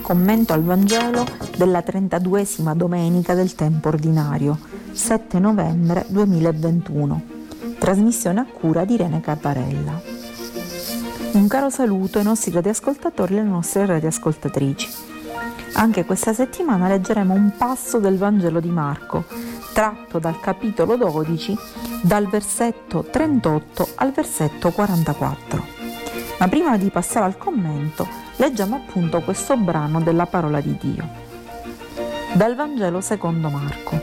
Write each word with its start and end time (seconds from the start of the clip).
Commento 0.00 0.52
al 0.52 0.62
Vangelo 0.62 1.26
della 1.56 1.80
32esima 1.80 2.72
domenica 2.72 3.34
del 3.34 3.56
tempo 3.56 3.88
ordinario, 3.88 4.56
7 4.92 5.40
novembre 5.40 6.06
2021. 6.06 7.22
Trasmissione 7.80 8.38
a 8.38 8.44
cura 8.44 8.84
di 8.84 8.94
Irene 8.94 9.20
Carbarella. 9.20 10.00
Un 11.32 11.48
caro 11.48 11.68
saluto 11.68 12.18
ai 12.18 12.24
nostri 12.24 12.52
radioascoltatori 12.52 13.34
e 13.34 13.40
alle 13.40 13.48
nostre 13.48 13.84
radioascoltatrici. 13.86 14.88
Anche 15.72 16.04
questa 16.04 16.32
settimana 16.32 16.86
leggeremo 16.86 17.34
un 17.34 17.52
passo 17.56 17.98
del 17.98 18.18
Vangelo 18.18 18.60
di 18.60 18.70
Marco, 18.70 19.24
tratto 19.72 20.20
dal 20.20 20.38
capitolo 20.38 20.96
12, 20.96 21.56
dal 22.02 22.28
versetto 22.28 23.02
38 23.10 23.88
al 23.96 24.12
versetto 24.12 24.70
44. 24.70 25.81
Ma 26.42 26.48
prima 26.48 26.76
di 26.76 26.90
passare 26.90 27.26
al 27.26 27.38
commento, 27.38 28.04
leggiamo 28.34 28.74
appunto 28.74 29.20
questo 29.20 29.56
brano 29.56 30.00
della 30.00 30.26
parola 30.26 30.60
di 30.60 30.76
Dio. 30.76 31.08
Dal 32.32 32.56
Vangelo 32.56 33.00
secondo 33.00 33.48
Marco. 33.48 34.02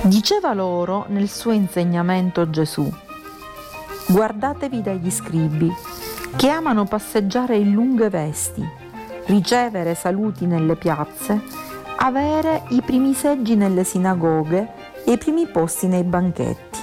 Diceva 0.00 0.54
loro 0.54 1.04
nel 1.08 1.28
suo 1.28 1.52
insegnamento 1.52 2.48
Gesù, 2.48 2.90
guardatevi 4.06 4.80
dagli 4.80 5.10
scribi, 5.10 5.70
che 6.36 6.48
amano 6.48 6.86
passeggiare 6.86 7.58
in 7.58 7.72
lunghe 7.72 8.08
vesti, 8.08 8.66
ricevere 9.26 9.94
saluti 9.94 10.46
nelle 10.46 10.76
piazze, 10.76 11.38
avere 11.96 12.62
i 12.70 12.80
primi 12.80 13.12
seggi 13.12 13.56
nelle 13.56 13.84
sinagoghe 13.84 14.72
e 15.04 15.12
i 15.12 15.18
primi 15.18 15.46
posti 15.46 15.86
nei 15.86 16.04
banchetti. 16.04 16.78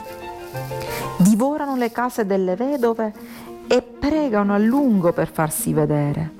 Divorano 1.17 1.75
le 1.75 1.91
case 1.91 2.25
delle 2.25 2.55
vedove 2.55 3.13
e 3.67 3.81
pregano 3.81 4.53
a 4.53 4.57
lungo 4.57 5.13
per 5.13 5.31
farsi 5.31 5.73
vedere. 5.73 6.31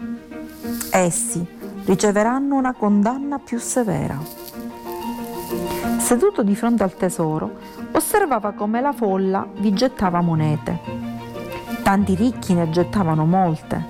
Essi 0.91 1.45
riceveranno 1.85 2.55
una 2.55 2.73
condanna 2.73 3.39
più 3.39 3.57
severa. 3.59 4.17
Seduto 5.99 6.43
di 6.43 6.55
fronte 6.55 6.83
al 6.83 6.95
tesoro, 6.95 7.57
osservava 7.91 8.51
come 8.51 8.81
la 8.81 8.91
folla 8.91 9.47
vi 9.57 9.73
gettava 9.73 10.21
monete. 10.21 10.79
Tanti 11.81 12.15
ricchi 12.15 12.53
ne 12.53 12.69
gettavano 12.69 13.25
molte, 13.25 13.83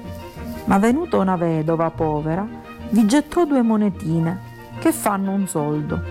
ma 0.66 0.78
venuta 0.78 1.18
una 1.18 1.36
vedova 1.36 1.90
povera, 1.90 2.48
vi 2.90 3.06
gettò 3.06 3.46
due 3.46 3.62
monetine 3.62 4.54
che 4.80 4.92
fanno 4.92 5.32
un 5.32 5.48
soldo. 5.48 6.02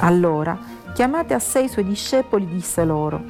Allora, 0.00 0.58
chiamate 0.92 1.34
a 1.34 1.38
sé 1.38 1.60
i 1.60 1.68
suoi 1.68 1.84
discepoli, 1.84 2.46
disse 2.46 2.84
loro, 2.84 3.22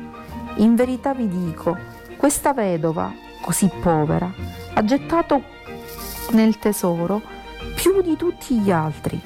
in 0.57 0.75
verità 0.75 1.12
vi 1.15 1.29
dico, 1.29 1.77
questa 2.17 2.53
vedova, 2.53 3.12
così 3.41 3.71
povera, 3.81 4.33
ha 4.75 4.85
gettato 4.85 5.43
nel 6.31 6.59
tesoro 6.59 7.21
più 7.75 8.01
di 8.03 8.17
tutti 8.17 8.59
gli 8.59 8.71
altri. 8.71 9.21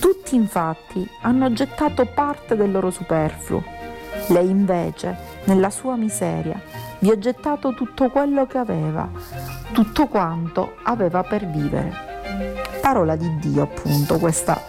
Tutti 0.00 0.34
infatti 0.34 1.08
hanno 1.22 1.52
gettato 1.52 2.04
parte 2.06 2.56
del 2.56 2.70
loro 2.70 2.90
superfluo. 2.90 3.62
Lei 4.28 4.50
invece, 4.50 5.16
nella 5.44 5.70
sua 5.70 5.96
miseria, 5.96 6.60
vi 6.98 7.10
ha 7.10 7.18
gettato 7.18 7.74
tutto 7.74 8.10
quello 8.10 8.46
che 8.46 8.58
aveva, 8.58 9.08
tutto 9.72 10.06
quanto 10.06 10.74
aveva 10.82 11.22
per 11.22 11.46
vivere. 11.46 11.92
Parola 12.80 13.14
di 13.16 13.36
Dio, 13.38 13.62
appunto, 13.62 14.18
questa 14.18 14.60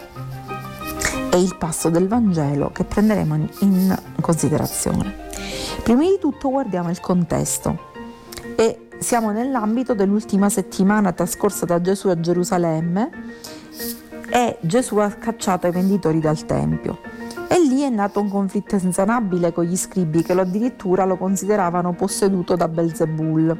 è 1.30 1.36
il 1.36 1.56
passo 1.56 1.88
del 1.90 2.08
Vangelo 2.08 2.70
che 2.70 2.84
prenderemo 2.84 3.48
in 3.60 3.98
considerazione. 4.20 5.27
Prima 5.88 6.02
di 6.02 6.18
tutto 6.20 6.50
guardiamo 6.50 6.90
il 6.90 7.00
contesto 7.00 7.78
e 8.56 8.88
siamo 8.98 9.30
nell'ambito 9.30 9.94
dell'ultima 9.94 10.50
settimana 10.50 11.12
trascorsa 11.12 11.64
da 11.64 11.80
Gesù 11.80 12.08
a 12.08 12.20
Gerusalemme 12.20 13.10
e 14.28 14.58
Gesù 14.60 14.98
ha 14.98 15.08
cacciato 15.08 15.66
i 15.66 15.70
venditori 15.70 16.20
dal 16.20 16.44
Tempio. 16.44 16.98
E 17.48 17.58
lì 17.58 17.80
è 17.80 17.88
nato 17.88 18.20
un 18.20 18.28
conflitto 18.28 18.74
insanabile 18.74 19.50
con 19.54 19.64
gli 19.64 19.78
scribi 19.78 20.22
che 20.22 20.34
lo 20.34 20.42
addirittura 20.42 21.06
lo 21.06 21.16
consideravano 21.16 21.94
posseduto 21.94 22.54
da 22.54 22.68
Belzebul. 22.68 23.58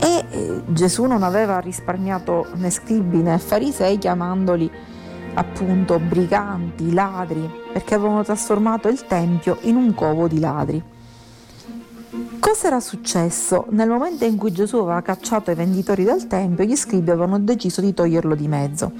E 0.00 0.24
eh, 0.30 0.62
Gesù 0.68 1.04
non 1.04 1.22
aveva 1.22 1.58
risparmiato 1.58 2.46
né 2.54 2.70
scribi 2.70 3.20
né 3.20 3.36
farisei 3.36 3.98
chiamandoli 3.98 4.72
appunto 5.34 5.98
briganti, 5.98 6.94
ladri, 6.94 7.46
perché 7.74 7.96
avevano 7.96 8.24
trasformato 8.24 8.88
il 8.88 9.04
Tempio 9.06 9.58
in 9.64 9.76
un 9.76 9.92
covo 9.92 10.26
di 10.26 10.40
ladri. 10.40 10.98
Cosa 12.40 12.68
era 12.68 12.80
successo? 12.80 13.66
Nel 13.68 13.90
momento 13.90 14.24
in 14.24 14.38
cui 14.38 14.50
Gesù 14.50 14.78
aveva 14.78 15.02
cacciato 15.02 15.50
i 15.50 15.54
venditori 15.54 16.04
dal 16.04 16.26
Tempio, 16.26 16.64
gli 16.64 16.74
scribi 16.74 17.10
avevano 17.10 17.38
deciso 17.38 17.82
di 17.82 17.92
toglierlo 17.92 18.34
di 18.34 18.48
mezzo 18.48 18.92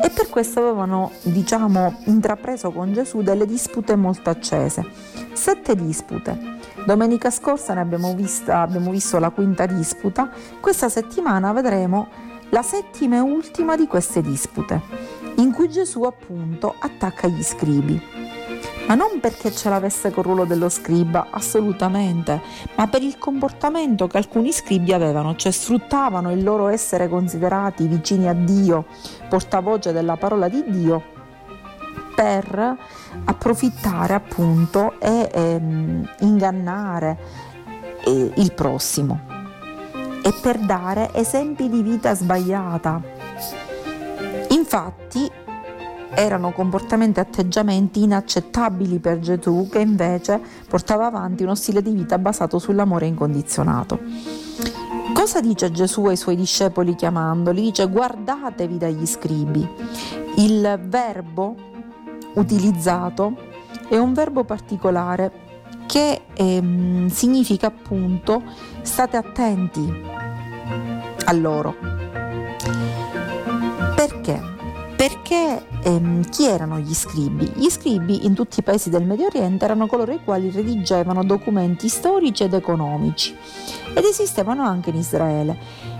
e 0.00 0.08
per 0.08 0.30
questo 0.30 0.60
avevano, 0.60 1.12
diciamo, 1.22 2.00
intrapreso 2.06 2.70
con 2.70 2.94
Gesù 2.94 3.20
delle 3.20 3.44
dispute 3.44 3.94
molto 3.94 4.30
accese. 4.30 4.86
Sette 5.34 5.74
dispute. 5.74 6.56
Domenica 6.86 7.30
scorsa 7.30 7.74
ne 7.74 7.80
abbiamo, 7.80 8.14
vista, 8.14 8.62
abbiamo 8.62 8.90
visto 8.90 9.18
la 9.18 9.28
quinta 9.30 9.66
disputa, 9.66 10.30
questa 10.58 10.88
settimana 10.88 11.52
vedremo 11.52 12.08
la 12.48 12.62
settima 12.62 13.16
e 13.16 13.20
ultima 13.20 13.76
di 13.76 13.86
queste 13.86 14.22
dispute, 14.22 14.80
in 15.36 15.52
cui 15.52 15.68
Gesù 15.68 16.04
appunto 16.04 16.74
attacca 16.78 17.28
gli 17.28 17.42
scribi 17.42 18.27
ma 18.88 18.94
non 18.94 19.20
perché 19.20 19.52
ce 19.52 19.68
l'avesse 19.68 20.10
col 20.10 20.24
ruolo 20.24 20.46
dello 20.46 20.70
scriba, 20.70 21.28
assolutamente, 21.30 22.40
ma 22.74 22.86
per 22.88 23.02
il 23.02 23.18
comportamento 23.18 24.06
che 24.06 24.16
alcuni 24.16 24.50
scribi 24.50 24.94
avevano, 24.94 25.36
cioè 25.36 25.52
sfruttavano 25.52 26.32
il 26.32 26.42
loro 26.42 26.68
essere 26.68 27.06
considerati 27.06 27.86
vicini 27.86 28.28
a 28.28 28.32
Dio, 28.32 28.86
portavoce 29.28 29.92
della 29.92 30.16
parola 30.16 30.48
di 30.48 30.64
Dio, 30.66 31.02
per 32.14 32.76
approfittare 33.24 34.14
appunto 34.14 34.98
e 35.00 35.30
ehm, 35.32 36.08
ingannare 36.20 37.18
eh, 38.04 38.32
il 38.36 38.52
prossimo 38.54 39.20
e 40.22 40.32
per 40.40 40.58
dare 40.58 41.10
esempi 41.12 41.68
di 41.68 41.82
vita 41.82 42.14
sbagliata. 42.14 43.00
Infatti 44.48 45.30
erano 46.14 46.52
comportamenti 46.52 47.18
e 47.18 47.22
atteggiamenti 47.22 48.02
inaccettabili 48.02 48.98
per 48.98 49.18
Gesù 49.20 49.68
che 49.70 49.80
invece 49.80 50.40
portava 50.68 51.06
avanti 51.06 51.42
uno 51.42 51.54
stile 51.54 51.82
di 51.82 51.92
vita 51.92 52.18
basato 52.18 52.58
sull'amore 52.58 53.06
incondizionato. 53.06 54.00
Cosa 55.14 55.40
dice 55.40 55.70
Gesù 55.70 56.06
ai 56.06 56.16
suoi 56.16 56.36
discepoli 56.36 56.94
chiamandoli? 56.94 57.62
Dice 57.62 57.86
guardatevi 57.88 58.78
dagli 58.78 59.06
scribi. 59.06 59.66
Il 60.36 60.80
verbo 60.84 61.56
utilizzato 62.34 63.36
è 63.88 63.96
un 63.96 64.12
verbo 64.12 64.44
particolare 64.44 65.46
che 65.86 66.22
ehm, 66.34 67.08
significa 67.08 67.68
appunto 67.68 68.42
state 68.82 69.16
attenti 69.16 69.90
a 71.24 71.32
loro. 71.32 71.74
Perché? 73.96 74.57
Perché 75.28 75.62
ehm, 75.82 76.26
chi 76.30 76.46
erano 76.46 76.78
gli 76.78 76.94
scribi? 76.94 77.52
Gli 77.54 77.68
scribi 77.68 78.24
in 78.24 78.32
tutti 78.32 78.60
i 78.60 78.62
paesi 78.62 78.88
del 78.88 79.04
Medio 79.04 79.26
Oriente 79.26 79.66
erano 79.66 79.86
coloro 79.86 80.10
i 80.10 80.24
quali 80.24 80.50
redigevano 80.50 81.22
documenti 81.22 81.90
storici 81.90 82.44
ed 82.44 82.54
economici 82.54 83.36
ed 83.92 84.04
esistevano 84.04 84.62
anche 84.62 84.88
in 84.88 84.96
Israele. 84.96 85.58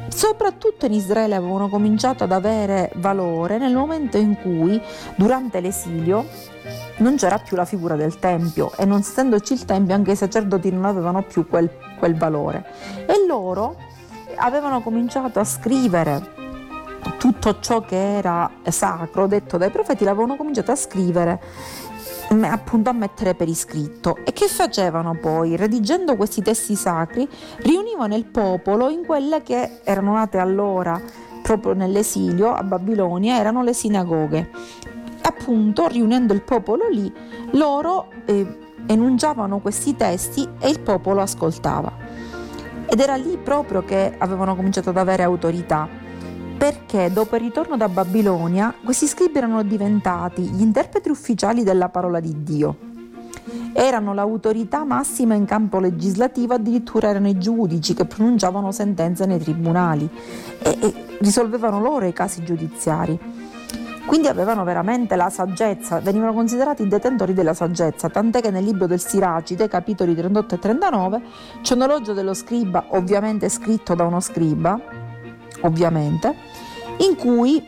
Soprattutto 0.09 0.87
in 0.87 0.95
Israele 0.95 1.35
avevano 1.35 1.69
cominciato 1.69 2.25
ad 2.25 2.33
avere 2.33 2.91
valore 2.95 3.59
nel 3.59 3.75
momento 3.75 4.17
in 4.17 4.35
cui, 4.41 4.81
durante 5.15 5.61
l'esilio, 5.61 6.25
non 7.01 7.17
c'era 7.17 7.37
più 7.37 7.55
la 7.55 7.67
figura 7.67 7.97
del 7.97 8.19
Tempio 8.19 8.73
e 8.79 8.87
non 8.87 9.01
essendoci 9.01 9.53
il 9.53 9.67
Tempio 9.67 9.95
anche 9.95 10.13
i 10.13 10.17
sacerdoti 10.17 10.71
non 10.71 10.87
avevano 10.87 11.21
più 11.21 11.47
quel, 11.47 11.71
quel 11.99 12.17
valore. 12.17 12.65
E 13.05 13.27
loro 13.27 13.77
avevano 14.37 14.81
cominciato 14.81 15.39
a 15.39 15.45
scrivere 15.45 16.48
tutto 17.19 17.59
ciò 17.61 17.81
che 17.81 18.17
era 18.17 18.51
sacro 18.69 19.27
detto 19.27 19.57
dai 19.57 19.71
profeti 19.71 20.05
l'avevano 20.05 20.37
cominciato 20.37 20.71
a 20.71 20.77
scrivere 20.77 21.41
appunto 22.43 22.91
a 22.91 22.93
mettere 22.93 23.35
per 23.35 23.49
iscritto. 23.49 24.17
E 24.25 24.33
che 24.33 24.49
facevano 24.49 25.17
poi? 25.19 25.57
Redigendo 25.57 26.17
questi 26.17 26.43
testi 26.43 26.75
sacri 26.75 27.29
riunivano 27.59 28.15
il 28.15 28.27
popolo 28.27 28.89
in 28.91 29.05
quelle 29.05 29.43
che 29.43 29.81
erano 29.85 30.15
nate 30.15 30.39
allora 30.39 31.01
proprio 31.43 31.73
nell'esilio 31.73 32.53
a 32.53 32.63
Babilonia 32.63 33.39
erano 33.39 33.63
le 33.63 33.73
sinagoghe. 33.73 34.51
Appunto 35.23 35.89
riunendo 35.89 36.35
il 36.35 36.43
popolo 36.43 36.89
lì 36.89 37.11
loro 37.53 38.11
eh, 38.27 38.59
enunciavano 38.87 39.59
questi 39.61 39.97
testi 39.97 40.47
e 40.59 40.69
il 40.69 40.81
popolo 40.81 41.23
ascoltava. 41.23 41.91
Ed 42.91 43.01
era 43.01 43.17
lì 43.17 43.39
proprio 43.39 43.85
che 43.85 44.15
avevano 44.17 44.55
cominciato 44.57 44.91
ad 44.91 44.97
avere 44.97 45.23
autorità 45.23 46.07
perché 46.59 47.11
dopo 47.13 47.37
il 47.37 47.43
ritorno 47.43 47.77
da 47.77 47.89
Babilonia 47.89 48.75
questi 48.85 49.07
scribi 49.07 49.39
erano 49.39 49.63
diventati 49.63 50.43
gli 50.43 50.61
interpreti 50.61 51.09
ufficiali 51.09 51.63
della 51.63 51.89
parola 51.89 52.19
di 52.21 52.43
Dio 52.43 52.89
Erano 53.73 54.13
l'autorità 54.13 54.85
massima 54.85 55.35
in 55.35 55.45
campo 55.45 55.79
legislativo, 55.79 56.55
addirittura 56.55 57.09
erano 57.09 57.29
i 57.29 57.39
giudici 57.39 57.95
che 57.95 58.05
pronunciavano 58.05 58.73
sentenze 58.73 59.25
nei 59.25 59.39
tribunali 59.39 60.09
e, 60.59 60.79
e 60.81 60.95
risolvevano 61.21 61.81
loro 61.81 62.05
i 62.05 62.13
casi 62.13 62.43
giudiziari. 62.43 63.19
Quindi 64.05 64.27
avevano 64.27 64.65
veramente 64.65 65.17
la 65.17 65.29
saggezza, 65.29 66.01
venivano 66.01 66.33
considerati 66.33 66.83
i 66.83 66.89
detentori 66.89 67.35
della 67.35 67.55
saggezza, 67.55 68.09
tant'è 68.09 68.41
che 68.41 68.51
nel 68.51 68.65
libro 68.65 68.87
del 68.87 69.01
Siracide, 69.01 69.69
capitoli 69.69 70.15
38 70.15 70.55
e 70.55 70.59
39, 70.59 71.23
c'è 71.61 71.75
un 71.75 71.83
orologio 71.83 72.15
dello 72.15 72.33
scriba, 72.33 72.87
ovviamente 72.89 73.51
scritto 73.51 73.95
da 73.95 74.05
uno 74.05 74.21
scriba, 74.21 74.81
ovviamente, 75.61 76.35
in 76.99 77.17
cui 77.17 77.67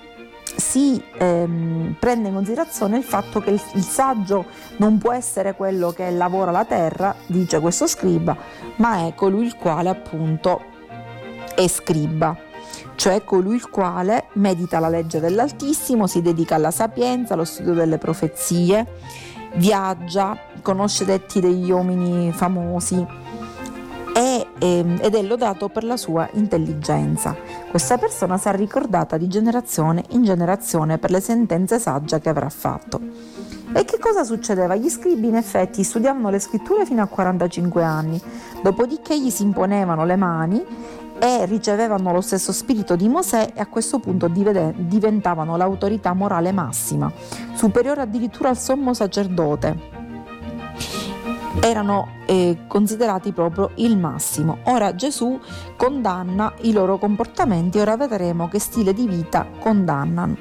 si 0.57 1.01
ehm, 1.19 1.97
prende 1.99 2.29
in 2.29 2.35
considerazione 2.35 2.99
il 2.99 3.05
fatto 3.05 3.41
che 3.41 3.51
il, 3.51 3.63
il, 3.75 3.83
saggio 3.83 4.47
non 4.79 4.99
può 4.99 5.13
essere 5.13 5.55
quello 5.55 5.91
che 5.91 6.11
lavora 6.11 6.51
la 6.51 6.65
terra, 6.65 7.15
dice 7.27 7.61
questo 7.61 7.87
scriba, 7.87 8.37
ma 8.77 9.07
è 9.07 9.15
colui 9.15 9.45
il 9.45 9.57
quale 9.57 9.89
appunto 9.89 10.61
è 11.55 11.67
scriba 11.69 12.49
cioè 13.01 13.25
colui 13.25 13.55
il 13.55 13.71
quale 13.71 14.27
medita 14.35 14.79
la 14.79 14.91
legge 14.91 15.21
dell'Altissimo, 15.21 16.07
si 16.07 16.21
dedica 16.21 16.57
alla 16.57 16.71
sapienza, 16.71 17.33
allo 17.33 17.47
studio 17.47 17.73
delle 17.73 17.97
profezie, 17.97 18.87
viaggia, 19.55 20.37
conosce 20.61 21.07
detti 21.07 21.41
degli 21.41 21.71
uomini 21.71 22.31
famosi 22.31 23.07
ed 24.61 25.15
è 25.15 25.23
lodato 25.23 25.69
per 25.69 25.85
la 25.85 25.97
sua 25.97 26.29
intelligenza. 26.35 27.35
Questa 27.71 27.97
persona 27.97 28.37
sarà 28.37 28.59
ricordata 28.59 29.17
di 29.17 29.27
generazione 29.27 30.05
in 30.11 30.23
generazione 30.23 30.99
per 30.99 31.11
le 31.11 31.21
sentenze 31.21 31.79
sagge 31.79 32.21
che 32.21 32.29
avrà 32.29 32.51
fatto. 32.51 33.01
E 33.73 33.85
che 33.85 33.99
cosa 33.99 34.25
succedeva? 34.25 34.75
Gli 34.75 34.91
scribi 34.91 35.29
in 35.29 35.37
effetti 35.37 35.83
studiavano 35.85 36.29
le 36.29 36.41
scritture 36.41 36.85
fino 36.85 37.03
a 37.03 37.07
45 37.07 37.83
anni, 37.83 38.21
dopodiché 38.62 39.19
gli 39.19 39.31
si 39.31 39.45
imponevano 39.45 40.05
le 40.05 40.17
mani 40.17 40.65
e 41.19 41.45
ricevevano 41.47 42.13
lo 42.13 42.21
stesso 42.21 42.51
spirito 42.53 42.97
di 42.97 43.09
Mosè 43.09 43.53
e 43.55 43.61
a 43.61 43.67
questo 43.67 43.99
punto 43.99 44.27
diventavano 44.29 45.56
l'autorità 45.56 46.13
morale 46.15 46.51
massima, 46.51 47.13
superiore 47.55 48.01
addirittura 48.01 48.49
al 48.49 48.59
sommo 48.59 48.93
sacerdote. 48.93 50.00
Erano 51.58 52.23
eh, 52.26 52.58
considerati 52.69 53.32
proprio 53.32 53.70
il 53.76 53.99
massimo. 53.99 54.58
Ora 54.64 54.94
Gesù 54.94 55.38
condanna 55.76 56.55
i 56.61 56.73
loro 56.73 56.97
comportamenti, 56.97 57.79
ora 57.79 57.97
vedremo 57.97 58.49
che 58.49 58.61
stile 58.61 58.94
di 58.94 59.06
vita 59.06 59.47
condannano 59.58 60.37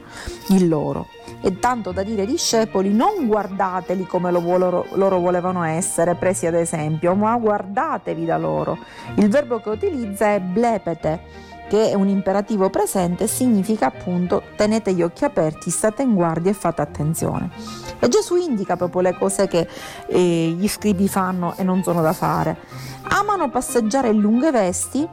il 0.49 0.67
loro 0.67 1.07
e 1.41 1.59
tanto 1.59 1.91
da 1.91 2.03
dire 2.03 2.21
ai 2.21 2.27
discepoli 2.27 2.93
non 2.93 3.25
guardateli 3.27 4.05
come 4.05 4.31
lo, 4.31 4.39
loro, 4.57 4.85
loro 4.93 5.19
volevano 5.19 5.63
essere, 5.63 6.15
presi 6.15 6.45
ad 6.45 6.55
esempio, 6.55 7.15
ma 7.15 7.37
guardatevi 7.37 8.25
da 8.25 8.37
loro. 8.37 8.77
Il 9.15 9.29
verbo 9.29 9.59
che 9.59 9.69
utilizza 9.69 10.33
è 10.33 10.39
blepete 10.39 11.47
che 11.69 11.91
è 11.91 11.93
un 11.93 12.09
imperativo 12.09 12.69
presente, 12.69 13.27
significa 13.27 13.85
appunto 13.85 14.41
tenete 14.57 14.91
gli 14.91 15.03
occhi 15.03 15.23
aperti, 15.23 15.69
state 15.69 16.01
in 16.01 16.15
guardia 16.15 16.51
e 16.51 16.55
fate 16.55 16.81
attenzione. 16.81 17.51
E 17.99 18.07
Gesù 18.09 18.35
indica 18.35 18.75
proprio 18.75 19.01
le 19.01 19.13
cose 19.13 19.47
che 19.47 19.67
eh, 20.07 20.55
gli 20.57 20.67
scribi 20.67 21.07
fanno 21.07 21.55
e 21.55 21.63
non 21.63 21.83
sono 21.83 22.01
da 22.01 22.13
fare. 22.13 22.57
Amano 23.03 23.49
passeggiare 23.49 24.09
in 24.09 24.19
lunghe 24.19 24.51
vesti, 24.51 25.07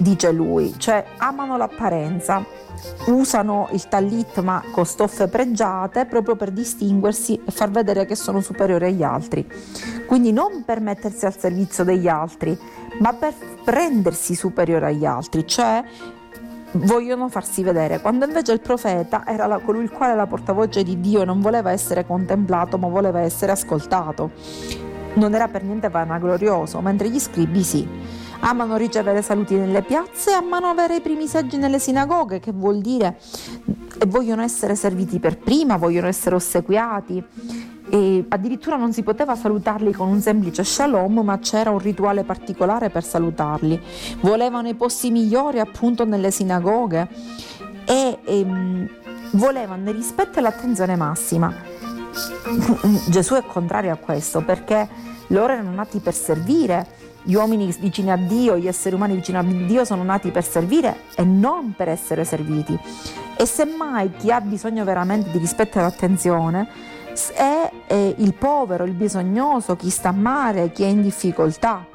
dice 0.00 0.32
lui, 0.32 0.74
cioè 0.78 1.04
amano 1.18 1.56
l'apparenza 1.56 2.44
usano 3.08 3.68
il 3.72 3.86
tallit 3.88 4.40
ma 4.40 4.62
con 4.72 4.86
stoffe 4.86 5.28
pregiate 5.28 6.06
proprio 6.06 6.36
per 6.36 6.50
distinguersi 6.50 7.38
e 7.44 7.50
far 7.50 7.70
vedere 7.70 8.06
che 8.06 8.14
sono 8.14 8.40
superiori 8.40 8.86
agli 8.86 9.02
altri. 9.02 9.46
Quindi 10.06 10.32
non 10.32 10.64
per 10.64 10.80
mettersi 10.80 11.26
al 11.26 11.38
servizio 11.38 11.84
degli 11.84 12.08
altri, 12.08 12.58
ma 13.00 13.12
per 13.12 13.34
rendersi 13.64 14.34
superiore 14.34 14.86
agli 14.86 15.04
altri, 15.04 15.46
cioè 15.46 15.84
vogliono 16.72 17.28
farsi 17.28 17.62
vedere, 17.62 18.00
quando 18.00 18.24
invece 18.24 18.52
il 18.52 18.60
profeta 18.60 19.24
era 19.26 19.46
la, 19.46 19.58
colui 19.58 19.82
il 19.82 19.90
quale 19.90 20.14
la 20.14 20.26
portavoce 20.26 20.82
di 20.82 21.00
Dio 21.00 21.24
non 21.24 21.40
voleva 21.40 21.72
essere 21.72 22.06
contemplato 22.06 22.78
ma 22.78 22.88
voleva 22.88 23.20
essere 23.20 23.52
ascoltato. 23.52 24.30
Non 25.12 25.34
era 25.34 25.48
per 25.48 25.64
niente 25.64 25.88
vanaglorioso, 25.88 26.80
mentre 26.80 27.10
gli 27.10 27.18
scribi 27.18 27.62
sì 27.62 27.88
amano 28.40 28.76
ricevere 28.76 29.22
saluti 29.22 29.54
nelle 29.54 29.82
piazze, 29.82 30.32
amano 30.32 30.68
avere 30.68 30.96
i 30.96 31.00
primi 31.00 31.26
seggi 31.26 31.56
nelle 31.56 31.78
sinagoghe, 31.78 32.40
che 32.40 32.52
vuol 32.52 32.80
dire 32.80 33.18
e 34.02 34.06
vogliono 34.06 34.42
essere 34.42 34.74
serviti 34.74 35.18
per 35.18 35.38
prima, 35.38 35.76
vogliono 35.76 36.06
essere 36.06 36.34
ossequiati. 36.34 37.22
E 37.92 38.24
addirittura 38.28 38.76
non 38.76 38.92
si 38.92 39.02
poteva 39.02 39.34
salutarli 39.34 39.92
con 39.92 40.08
un 40.08 40.20
semplice 40.20 40.64
shalom, 40.64 41.20
ma 41.20 41.38
c'era 41.38 41.70
un 41.70 41.78
rituale 41.78 42.24
particolare 42.24 42.88
per 42.88 43.04
salutarli. 43.04 43.80
Volevano 44.20 44.68
i 44.68 44.74
posti 44.74 45.10
migliori 45.10 45.58
appunto 45.58 46.04
nelle 46.04 46.30
sinagoghe 46.30 47.08
e, 47.84 48.18
e 48.24 48.38
ehm, 48.38 48.88
volevano 49.32 49.90
il 49.90 49.96
rispetto 49.96 50.38
e 50.38 50.42
l'attenzione 50.42 50.96
massima. 50.96 51.52
Gesù 53.10 53.34
è 53.34 53.44
contrario 53.44 53.92
a 53.92 53.96
questo 53.96 54.40
perché 54.40 54.88
loro 55.28 55.52
erano 55.52 55.72
nati 55.72 55.98
per 55.98 56.14
servire 56.14 56.99
gli 57.22 57.34
uomini 57.34 57.74
vicini 57.78 58.10
a 58.10 58.16
Dio, 58.16 58.56
gli 58.56 58.66
esseri 58.66 58.94
umani 58.94 59.14
vicini 59.14 59.38
a 59.38 59.42
Dio 59.42 59.84
sono 59.84 60.02
nati 60.02 60.30
per 60.30 60.44
servire 60.44 61.02
e 61.14 61.24
non 61.24 61.74
per 61.76 61.88
essere 61.88 62.24
serviti. 62.24 62.78
E 63.36 63.46
semmai 63.46 64.10
chi 64.16 64.30
ha 64.30 64.40
bisogno 64.40 64.84
veramente 64.84 65.30
di 65.30 65.38
rispetto 65.38 65.78
e 65.78 65.82
attenzione 65.82 66.68
è, 67.34 67.70
è 67.86 68.14
il 68.16 68.34
povero, 68.34 68.84
il 68.84 68.92
bisognoso, 68.92 69.76
chi 69.76 69.90
sta 69.90 70.12
male, 70.12 70.72
chi 70.72 70.82
è 70.82 70.86
in 70.86 71.02
difficoltà. 71.02 71.86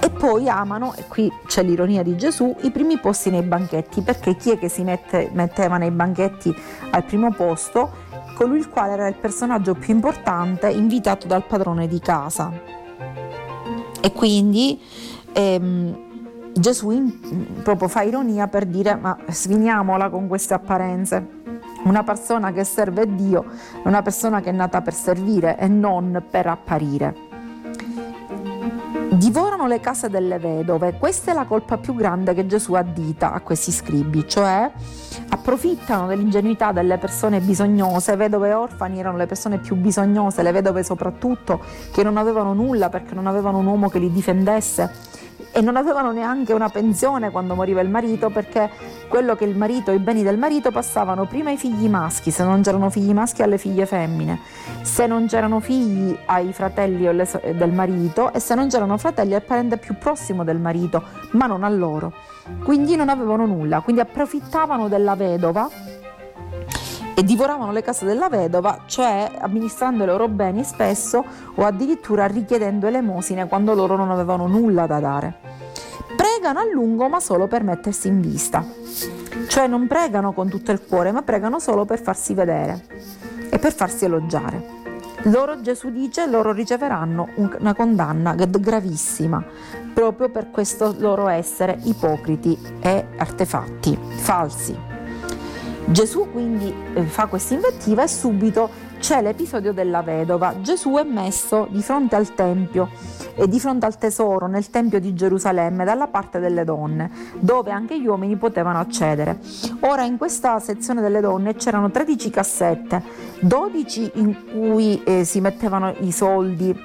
E 0.00 0.10
poi 0.10 0.48
amano, 0.48 0.94
e 0.94 1.06
qui 1.06 1.30
c'è 1.46 1.62
l'ironia 1.62 2.02
di 2.02 2.16
Gesù, 2.16 2.56
i 2.62 2.70
primi 2.72 2.98
posti 2.98 3.30
nei 3.30 3.42
banchetti, 3.42 4.02
perché 4.02 4.36
chi 4.36 4.50
è 4.50 4.58
che 4.58 4.68
si 4.68 4.82
mette, 4.82 5.30
metteva 5.32 5.76
nei 5.76 5.92
banchetti 5.92 6.54
al 6.90 7.04
primo 7.04 7.32
posto? 7.32 8.00
Colui 8.34 8.58
il 8.58 8.68
quale 8.68 8.94
era 8.94 9.06
il 9.06 9.14
personaggio 9.14 9.74
più 9.74 9.94
importante 9.94 10.68
invitato 10.70 11.26
dal 11.28 11.44
padrone 11.44 11.86
di 11.86 12.00
casa. 12.00 12.80
E 14.00 14.12
quindi 14.12 14.80
ehm, 15.32 16.52
Gesù 16.52 16.90
in, 16.90 17.62
proprio 17.62 17.88
fa 17.88 18.02
ironia 18.02 18.48
per 18.48 18.66
dire 18.66 18.94
ma 18.96 19.16
sviniamola 19.28 20.10
con 20.10 20.28
queste 20.28 20.54
apparenze. 20.54 21.40
Una 21.84 22.04
persona 22.04 22.52
che 22.52 22.64
serve 22.64 23.14
Dio 23.14 23.44
è 23.82 23.88
una 23.88 24.02
persona 24.02 24.40
che 24.40 24.50
è 24.50 24.52
nata 24.52 24.82
per 24.82 24.94
servire 24.94 25.58
e 25.58 25.66
non 25.66 26.22
per 26.30 26.46
apparire. 26.46 27.30
Divorano 29.10 29.66
le 29.66 29.80
case 29.80 30.08
delle 30.08 30.38
vedove, 30.38 30.96
questa 30.98 31.32
è 31.32 31.34
la 31.34 31.44
colpa 31.44 31.78
più 31.78 31.94
grande 31.94 32.34
che 32.34 32.46
Gesù 32.46 32.74
addita 32.74 33.32
a 33.32 33.40
questi 33.40 33.70
scribi, 33.70 34.26
cioè 34.26 34.70
approfittano 35.42 36.06
dell'ingenuità 36.06 36.70
delle 36.70 36.98
persone 36.98 37.40
bisognose, 37.40 38.14
vedove 38.14 38.50
e 38.50 38.52
orfani 38.52 39.00
erano 39.00 39.16
le 39.16 39.26
persone 39.26 39.58
più 39.58 39.74
bisognose, 39.74 40.40
le 40.40 40.52
vedove 40.52 40.84
soprattutto, 40.84 41.60
che 41.92 42.04
non 42.04 42.16
avevano 42.16 42.54
nulla 42.54 42.88
perché 42.88 43.12
non 43.14 43.26
avevano 43.26 43.58
un 43.58 43.66
uomo 43.66 43.88
che 43.88 43.98
li 43.98 44.12
difendesse 44.12 45.10
e 45.52 45.60
non 45.60 45.76
avevano 45.76 46.12
neanche 46.12 46.52
una 46.52 46.68
pensione 46.68 47.30
quando 47.30 47.54
moriva 47.54 47.80
il 47.80 47.88
marito 47.88 48.30
perché 48.30 48.70
quello 49.08 49.36
che 49.36 49.44
il 49.44 49.56
marito, 49.56 49.92
i 49.92 49.98
beni 49.98 50.22
del 50.22 50.38
marito 50.38 50.70
passavano 50.70 51.26
prima 51.26 51.50
ai 51.50 51.58
figli 51.58 51.88
maschi, 51.88 52.30
se 52.30 52.42
non 52.42 52.62
c'erano 52.62 52.88
figli 52.88 53.12
maschi 53.12 53.42
alle 53.42 53.58
figlie 53.58 53.84
femmine, 53.84 54.40
se 54.80 55.06
non 55.06 55.26
c'erano 55.26 55.60
figli 55.60 56.16
ai 56.26 56.52
fratelli 56.52 57.04
del 57.04 57.72
marito 57.72 58.32
e 58.32 58.40
se 58.40 58.54
non 58.54 58.68
c'erano 58.68 58.96
fratelli 58.96 59.34
al 59.34 59.42
parente 59.42 59.76
più 59.76 59.96
prossimo 59.98 60.42
del 60.42 60.58
marito, 60.58 61.02
ma 61.32 61.46
non 61.46 61.62
a 61.62 61.68
loro. 61.68 62.12
Quindi 62.64 62.96
non 62.96 63.08
avevano 63.08 63.46
nulla, 63.46 63.80
quindi 63.80 64.00
approfittavano 64.00 64.88
della 64.88 65.14
vedova 65.14 65.68
e 67.14 67.22
divoravano 67.22 67.72
le 67.72 67.82
case 67.82 68.06
della 68.06 68.28
vedova, 68.28 68.84
cioè 68.86 69.30
amministrando 69.38 70.04
i 70.04 70.06
loro 70.06 70.28
beni 70.28 70.64
spesso 70.64 71.24
o 71.54 71.64
addirittura 71.64 72.26
richiedendo 72.26 72.86
elemosine 72.86 73.46
quando 73.46 73.74
loro 73.74 73.96
non 73.96 74.10
avevano 74.10 74.46
nulla 74.46 74.86
da 74.86 74.98
dare. 74.98 75.41
Pregano 76.42 76.68
a 76.68 76.72
lungo 76.72 77.08
ma 77.08 77.20
solo 77.20 77.46
per 77.46 77.62
mettersi 77.62 78.08
in 78.08 78.20
vista, 78.20 78.66
cioè 79.46 79.68
non 79.68 79.86
pregano 79.86 80.32
con 80.32 80.48
tutto 80.48 80.72
il 80.72 80.82
cuore 80.84 81.12
ma 81.12 81.22
pregano 81.22 81.60
solo 81.60 81.84
per 81.84 82.02
farsi 82.02 82.34
vedere 82.34 82.84
e 83.48 83.60
per 83.60 83.72
farsi 83.72 84.06
elogiare. 84.06 84.60
Loro, 85.26 85.60
Gesù 85.60 85.90
dice, 85.92 86.26
loro 86.26 86.50
riceveranno 86.50 87.28
una 87.36 87.74
condanna 87.74 88.34
gravissima 88.34 89.40
proprio 89.94 90.30
per 90.30 90.50
questo 90.50 90.92
loro 90.98 91.28
essere 91.28 91.78
ipocriti 91.84 92.58
e 92.80 93.06
artefatti, 93.18 93.96
falsi. 94.16 94.76
Gesù 95.84 96.28
quindi 96.28 96.74
eh, 96.94 97.04
fa 97.04 97.26
questa 97.26 97.54
invettiva 97.54 98.02
e 98.02 98.08
subito 98.08 98.68
c'è 99.02 99.20
l'episodio 99.20 99.72
della 99.72 100.00
vedova. 100.00 100.60
Gesù 100.60 100.94
è 100.94 101.02
messo 101.02 101.66
di 101.70 101.82
fronte 101.82 102.14
al 102.14 102.34
Tempio 102.34 102.88
e 103.34 103.48
di 103.48 103.58
fronte 103.58 103.84
al 103.84 103.98
tesoro 103.98 104.46
nel 104.46 104.70
Tempio 104.70 105.00
di 105.00 105.12
Gerusalemme 105.12 105.82
dalla 105.84 106.06
parte 106.06 106.38
delle 106.38 106.62
donne, 106.62 107.10
dove 107.40 107.72
anche 107.72 108.00
gli 108.00 108.06
uomini 108.06 108.36
potevano 108.36 108.78
accedere. 108.78 109.40
Ora 109.80 110.04
in 110.04 110.18
questa 110.18 110.60
sezione 110.60 111.00
delle 111.00 111.20
donne 111.20 111.56
c'erano 111.56 111.90
13 111.90 112.30
cassette, 112.30 113.02
12 113.42 114.12
in 114.14 114.44
cui 114.52 115.02
eh, 115.02 115.24
si 115.24 115.40
mettevano 115.40 115.92
i 116.00 116.12
soldi 116.12 116.80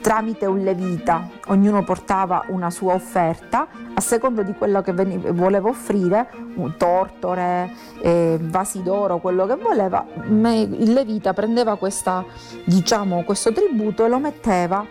tramite 0.00 0.46
un 0.46 0.64
levita, 0.64 1.28
ognuno 1.46 1.84
portava 1.84 2.44
una 2.48 2.70
sua 2.70 2.94
offerta 2.94 3.68
a 3.94 4.00
seconda 4.00 4.42
di 4.42 4.52
quello 4.54 4.82
che 4.82 4.92
veniva, 4.92 5.30
voleva 5.30 5.68
offrire, 5.68 6.28
tortore, 6.76 7.72
eh, 8.00 8.36
vasi 8.40 8.82
d'oro, 8.82 9.18
quello 9.18 9.46
che 9.46 9.54
voleva, 9.54 10.04
il 10.26 10.92
levita 10.92 11.32
prendeva 11.32 11.76
questa, 11.76 12.24
diciamo, 12.64 13.22
questo 13.22 13.52
tributo 13.52 14.04
e 14.04 14.08
lo 14.08 14.18
metteva 14.18 14.84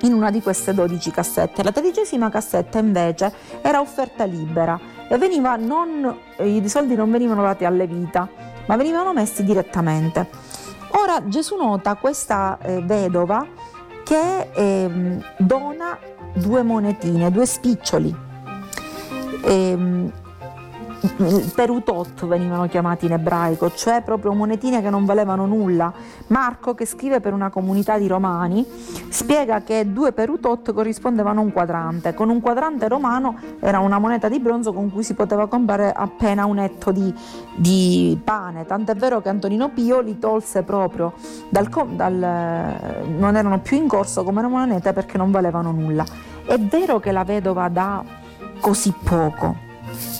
in 0.00 0.12
una 0.12 0.32
di 0.32 0.42
queste 0.42 0.74
12 0.74 1.10
cassette. 1.12 1.62
La 1.62 1.70
tredicesima 1.70 2.28
cassetta 2.28 2.78
invece 2.78 3.32
era 3.62 3.80
offerta 3.80 4.24
libera 4.24 4.78
e 5.08 5.16
veniva 5.16 5.54
non, 5.56 6.18
i 6.38 6.68
soldi 6.68 6.96
non 6.96 7.10
venivano 7.10 7.42
dati 7.42 7.64
alle 7.64 7.86
vita, 7.86 8.28
ma 8.66 8.76
venivano 8.76 9.12
messi 9.12 9.44
direttamente. 9.44 10.28
Ora 10.96 11.26
Gesù 11.26 11.56
nota 11.56 11.94
questa 11.96 12.58
eh, 12.60 12.80
vedova 12.82 13.46
che 14.04 14.50
eh, 14.52 15.18
dona 15.38 15.98
due 16.34 16.62
monetine, 16.62 17.30
due 17.30 17.46
spiccioli. 17.46 18.14
Eh, 19.42 20.12
perutot 21.54 22.26
venivano 22.26 22.66
chiamati 22.66 23.06
in 23.06 23.12
ebraico, 23.12 23.70
cioè 23.72 24.02
proprio 24.02 24.32
monetine 24.32 24.80
che 24.80 24.90
non 24.90 25.04
valevano 25.04 25.46
nulla. 25.46 25.92
Marco, 26.28 26.74
che 26.74 26.86
scrive 26.86 27.20
per 27.20 27.32
una 27.32 27.50
comunità 27.50 27.98
di 27.98 28.06
romani, 28.06 28.66
spiega 29.08 29.62
che 29.62 29.92
due 29.92 30.12
perutot 30.12 30.72
corrispondevano 30.72 31.40
a 31.40 31.42
un 31.42 31.52
quadrante. 31.52 32.14
Con 32.14 32.30
un 32.30 32.40
quadrante 32.40 32.88
romano 32.88 33.38
era 33.60 33.80
una 33.80 33.98
moneta 33.98 34.28
di 34.28 34.40
bronzo 34.40 34.72
con 34.72 34.90
cui 34.90 35.02
si 35.02 35.14
poteva 35.14 35.46
comprare 35.46 35.92
appena 35.92 36.46
un 36.46 36.58
etto 36.58 36.90
di, 36.90 37.12
di 37.54 38.18
pane. 38.22 38.64
Tant'è 38.64 38.94
vero 38.94 39.20
che 39.20 39.28
Antonino 39.28 39.70
Pio 39.70 40.00
li 40.00 40.18
tolse 40.18 40.62
proprio 40.62 41.12
dal, 41.48 41.68
dal, 41.90 42.74
non 43.16 43.36
erano 43.36 43.60
più 43.60 43.76
in 43.76 43.88
corso 43.88 44.24
come 44.24 44.42
monete 44.42 44.92
perché 44.92 45.18
non 45.18 45.30
valevano 45.30 45.70
nulla. 45.70 46.04
È 46.46 46.58
vero 46.58 47.00
che 47.00 47.10
la 47.12 47.24
vedova 47.24 47.68
dà 47.68 48.04
così 48.60 48.92
poco, 49.02 49.56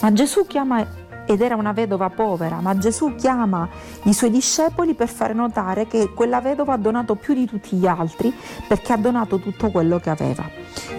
ma 0.05 0.13
Gesù 0.13 0.47
chiama, 0.47 0.87
ed 1.25 1.41
era 1.41 1.57
una 1.57 1.73
vedova 1.73 2.11
povera, 2.11 2.61
ma 2.61 2.77
Gesù 2.77 3.15
chiama 3.15 3.67
i 4.03 4.13
suoi 4.13 4.29
discepoli 4.29 4.93
per 4.93 5.09
fare 5.09 5.33
notare 5.33 5.87
che 5.87 6.13
quella 6.13 6.43
vedova 6.43 6.75
ha 6.75 6.77
donato 6.77 7.15
più 7.15 7.33
di 7.33 7.47
tutti 7.47 7.75
gli 7.77 7.87
altri 7.87 8.31
perché 8.69 8.93
ha 8.93 8.99
donato 8.99 9.39
tutto 9.39 9.71
quello 9.71 9.99
che 9.99 10.11
aveva. 10.11 10.47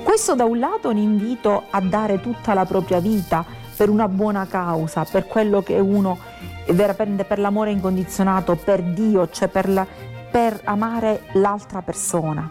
Questo 0.02 0.34
da 0.34 0.46
un 0.46 0.58
lato 0.58 0.90
è 0.90 0.92
un 0.92 0.98
invito 0.98 1.66
a 1.70 1.82
dare 1.82 2.20
tutta 2.20 2.56
la 2.56 2.66
propria 2.66 3.00
vita 3.00 3.46
per 3.78 3.90
una 3.90 4.08
buona 4.08 4.48
causa, 4.48 5.04
per 5.04 5.28
quello 5.28 5.62
che 5.62 5.78
uno 5.78 6.18
per 6.66 7.38
l'amore 7.38 7.70
incondizionato, 7.70 8.56
per 8.56 8.82
Dio, 8.82 9.30
cioè 9.30 9.50
per, 9.50 9.70
la, 9.70 9.86
per 10.32 10.62
amare 10.64 11.26
l'altra 11.34 11.84
persona 11.84 12.50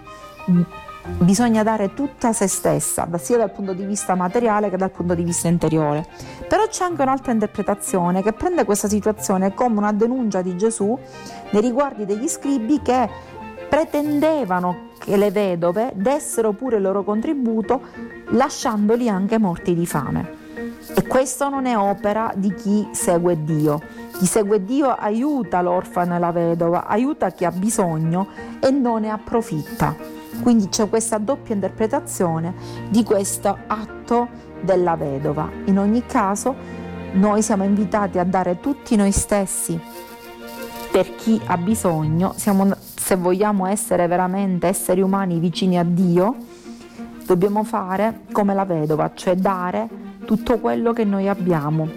bisogna 1.18 1.62
dare 1.62 1.92
tutta 1.94 2.32
se 2.32 2.46
stessa, 2.46 3.06
sia 3.18 3.36
dal 3.36 3.50
punto 3.50 3.72
di 3.72 3.84
vista 3.84 4.14
materiale 4.14 4.70
che 4.70 4.76
dal 4.76 4.90
punto 4.90 5.14
di 5.14 5.22
vista 5.22 5.48
interiore. 5.48 6.06
Però 6.48 6.66
c'è 6.66 6.84
anche 6.84 7.02
un'altra 7.02 7.32
interpretazione 7.32 8.22
che 8.22 8.32
prende 8.32 8.64
questa 8.64 8.88
situazione 8.88 9.54
come 9.54 9.78
una 9.78 9.92
denuncia 9.92 10.42
di 10.42 10.56
Gesù 10.56 10.98
nei 11.50 11.62
riguardi 11.62 12.06
degli 12.06 12.28
scribi 12.28 12.80
che 12.80 13.08
pretendevano 13.68 14.92
che 14.98 15.16
le 15.16 15.30
vedove 15.30 15.92
dessero 15.94 16.52
pure 16.52 16.76
il 16.76 16.82
loro 16.82 17.02
contributo 17.02 17.80
lasciandoli 18.28 19.08
anche 19.08 19.38
morti 19.38 19.74
di 19.74 19.86
fame. 19.86 20.42
E 20.96 21.06
questo 21.06 21.48
non 21.48 21.66
è 21.66 21.76
opera 21.76 22.32
di 22.34 22.54
chi 22.54 22.88
segue 22.92 23.42
Dio. 23.42 23.80
Chi 24.16 24.26
segue 24.26 24.64
Dio 24.64 24.94
aiuta 24.94 25.60
l'orfano 25.60 26.14
e 26.14 26.18
la 26.18 26.30
vedova, 26.30 26.86
aiuta 26.86 27.30
chi 27.30 27.44
ha 27.44 27.50
bisogno 27.50 28.28
e 28.60 28.70
non 28.70 29.00
ne 29.00 29.10
approfitta. 29.10 30.13
Quindi 30.44 30.68
c'è 30.68 30.90
questa 30.90 31.16
doppia 31.16 31.54
interpretazione 31.54 32.52
di 32.90 33.02
questo 33.02 33.56
atto 33.66 34.28
della 34.60 34.94
vedova. 34.94 35.48
In 35.64 35.78
ogni 35.78 36.04
caso 36.04 36.54
noi 37.12 37.40
siamo 37.40 37.64
invitati 37.64 38.18
a 38.18 38.24
dare 38.24 38.60
tutti 38.60 38.94
noi 38.94 39.10
stessi 39.10 39.80
per 40.90 41.14
chi 41.16 41.40
ha 41.46 41.56
bisogno, 41.56 42.34
siamo, 42.36 42.68
se 42.76 43.16
vogliamo 43.16 43.64
essere 43.64 44.06
veramente 44.06 44.66
esseri 44.66 45.00
umani 45.00 45.38
vicini 45.38 45.78
a 45.78 45.82
Dio, 45.82 46.36
dobbiamo 47.24 47.64
fare 47.64 48.20
come 48.30 48.52
la 48.52 48.66
vedova, 48.66 49.12
cioè 49.14 49.36
dare 49.36 49.88
tutto 50.26 50.58
quello 50.58 50.92
che 50.92 51.04
noi 51.04 51.26
abbiamo. 51.26 51.88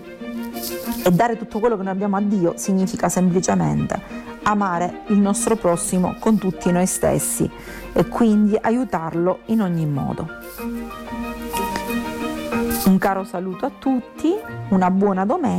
E 1.03 1.11
dare 1.11 1.37
tutto 1.37 1.59
quello 1.59 1.75
che 1.75 1.83
noi 1.83 1.91
abbiamo 1.91 2.15
a 2.15 2.21
Dio 2.21 2.53
significa 2.55 3.09
semplicemente 3.09 4.36
amare 4.47 5.01
il 5.07 5.19
nostro 5.19 5.57
prossimo 5.57 6.15
con 6.19 6.37
tutti 6.37 6.71
noi 6.71 6.85
stessi 6.85 7.49
e 7.93 8.07
quindi 8.07 8.57
aiutarlo 8.59 9.39
in 9.47 9.61
ogni 9.61 9.85
modo. 9.85 10.27
Un 12.85 12.97
caro 12.97 13.25
saluto 13.25 13.65
a 13.65 13.71
tutti, 13.77 14.33
una 14.69 14.89
buona 14.89 15.25
domenica. 15.25 15.55